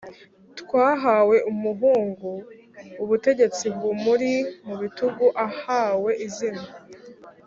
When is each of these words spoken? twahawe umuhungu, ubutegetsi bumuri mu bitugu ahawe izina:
twahawe 0.59 1.37
umuhungu, 1.51 2.31
ubutegetsi 3.03 3.65
bumuri 3.79 4.33
mu 4.65 4.75
bitugu 4.81 5.25
ahawe 5.47 6.11
izina: 6.27 6.63